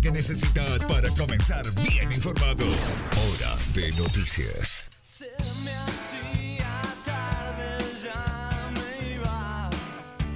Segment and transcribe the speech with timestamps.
[0.00, 2.64] que necesitas para comenzar bien informado.
[2.64, 4.88] Hora de noticias.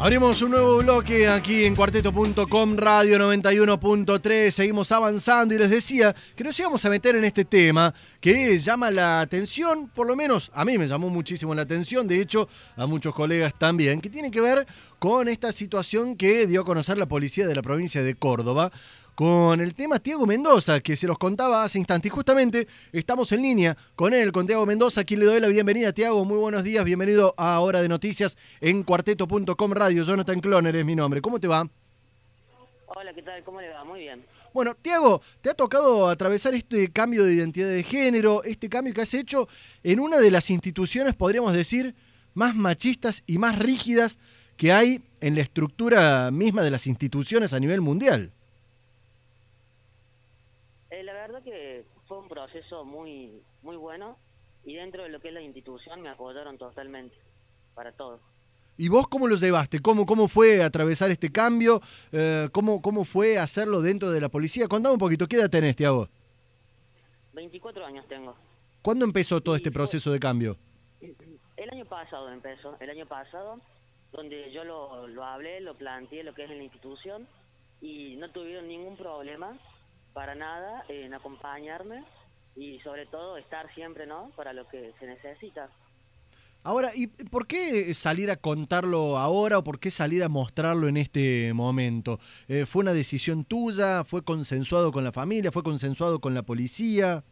[0.01, 4.51] Abrimos un nuevo bloque aquí en cuarteto.com Radio 91.3.
[4.51, 8.91] Seguimos avanzando y les decía que nos íbamos a meter en este tema que llama
[8.91, 12.89] la atención, por lo menos a mí me llamó muchísimo la atención, de hecho a
[12.89, 14.67] muchos colegas también, que tiene que ver
[14.99, 18.73] con esta situación que dio a conocer la policía de la provincia de Córdoba
[19.15, 22.11] con el tema Tiago Mendoza, que se los contaba hace instantes.
[22.11, 25.03] Y justamente estamos en línea con él, con Tiago Mendoza.
[25.03, 26.25] Aquí le doy la bienvenida, Tiago.
[26.25, 30.03] Muy buenos días, bienvenido a Hora de Noticias en cuarteto.com Radio.
[30.05, 31.21] Jonathan Cloner es mi nombre.
[31.21, 31.69] ¿Cómo te va?
[32.87, 33.43] Hola, ¿qué tal?
[33.45, 33.85] ¿Cómo le va?
[33.85, 34.25] Muy bien.
[34.53, 39.01] Bueno, Tiago, te ha tocado atravesar este cambio de identidad de género, este cambio que
[39.01, 39.49] has hecho
[39.83, 41.95] en una de las instituciones, podríamos decir,
[42.35, 44.19] más machistas y más rígidas
[44.59, 48.31] que hay en la estructura misma de las instituciones a nivel mundial.
[50.91, 54.17] Eh, la verdad que fue un proceso muy muy bueno
[54.65, 57.17] y dentro de lo que es la institución me apoyaron totalmente
[57.75, 58.21] para todo.
[58.77, 59.81] ¿Y vos cómo lo llevaste?
[59.81, 61.81] ¿Cómo, cómo fue atravesar este cambio?
[62.11, 64.67] Eh, ¿cómo, ¿Cómo fue hacerlo dentro de la policía?
[64.67, 66.09] Contame un poquito, ¿qué edad tenés, Tiago?
[67.35, 68.35] 24 años tengo.
[68.81, 70.57] ¿Cuándo empezó todo este proceso de cambio?
[71.57, 73.61] El año pasado empezó, el año pasado,
[74.11, 77.29] donde yo lo, lo hablé, lo planteé, lo que es en la institución,
[77.81, 79.57] y no tuvieron ningún problema
[80.13, 82.03] para nada en acompañarme
[82.57, 84.31] y sobre todo estar siempre, ¿no?
[84.37, 85.69] Para lo que se necesita.
[86.65, 90.97] Ahora, ¿y por qué salir a contarlo ahora o por qué salir a mostrarlo en
[90.97, 92.21] este momento?
[92.47, 94.05] Eh, ¿Fue una decisión tuya?
[94.05, 95.51] ¿Fue consensuado con la familia?
[95.51, 97.25] ¿Fue consensuado con la policía?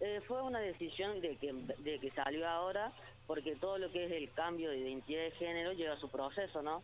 [0.00, 2.92] Eh, fue una decisión de que, de que salió ahora
[3.26, 6.82] porque todo lo que es el cambio de identidad de género lleva su proceso, ¿no?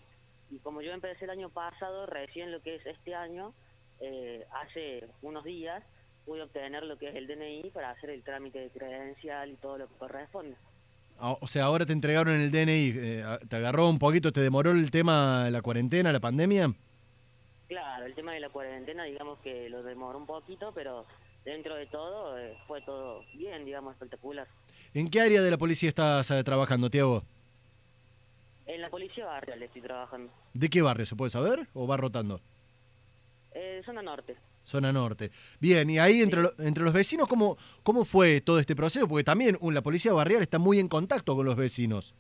[0.51, 3.53] Y como yo empecé el año pasado, recién lo que es este año,
[4.01, 5.83] eh, hace unos días
[6.25, 9.79] pude obtener lo que es el DNI para hacer el trámite de credencial y todo
[9.79, 10.57] lo que corresponde.
[11.19, 14.71] Ah, o sea, ahora te entregaron el DNI, eh, ¿te agarró un poquito, te demoró
[14.71, 16.73] el tema de la cuarentena, la pandemia?
[17.69, 21.05] Claro, el tema de la cuarentena digamos que lo demoró un poquito, pero
[21.45, 24.47] dentro de todo eh, fue todo bien, digamos, espectacular.
[24.95, 27.23] ¿En qué área de la policía estás trabajando, Tiago?
[28.67, 30.33] En la policía barrial estoy trabajando.
[30.55, 32.41] ¿De qué barrio se puede saber o va rotando?
[33.53, 34.37] Eh, zona norte.
[34.71, 35.33] Zona norte.
[35.59, 39.09] Bien, y ahí entre, entre los vecinos, ¿cómo, ¿cómo fue todo este proceso?
[39.09, 42.15] Porque también la policía barrial está muy en contacto con los vecinos.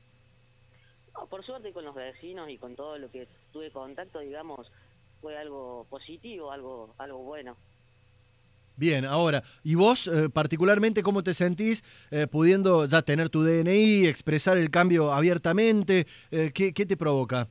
[1.31, 4.71] por suerte con los vecinos y con todo lo que tuve contacto, digamos,
[5.21, 7.56] fue algo positivo, algo, algo bueno.
[8.77, 14.06] Bien, ahora, ¿y vos eh, particularmente cómo te sentís eh, pudiendo ya tener tu DNI,
[14.06, 16.06] expresar el cambio abiertamente?
[16.31, 17.47] ¿qué, ¿Qué te provoca?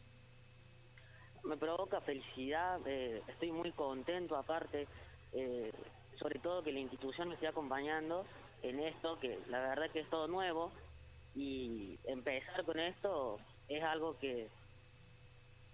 [1.50, 4.88] Me provoca felicidad, eh, estoy muy contento aparte,
[5.34, 5.72] eh,
[6.20, 8.24] sobre todo que la institución me esté acompañando
[8.62, 10.72] en esto, que la verdad que es todo nuevo,
[11.36, 14.48] y empezar con esto es algo que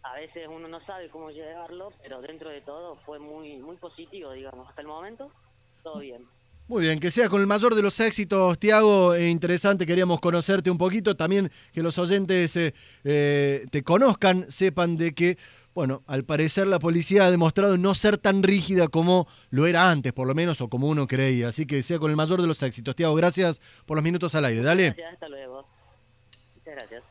[0.04, 4.32] a veces uno no sabe cómo llevarlo, pero dentro de todo fue muy, muy positivo,
[4.32, 5.30] digamos, hasta el momento,
[5.84, 6.26] todo bien.
[6.68, 9.14] Muy bien, que sea con el mayor de los éxitos, Tiago.
[9.14, 15.14] E interesante, queríamos conocerte un poquito, también que los oyentes eh, te conozcan, sepan de
[15.14, 15.38] que
[15.76, 20.14] bueno, al parecer la policía ha demostrado no ser tan rígida como lo era antes,
[20.14, 21.50] por lo menos, o como uno creía.
[21.50, 22.96] Así que sea con el mayor de los éxitos.
[22.96, 24.62] Tiago, gracias por los minutos al aire.
[24.62, 24.86] Dale.
[24.92, 25.68] Gracias, hasta luego.
[26.56, 27.04] Muchas gracias.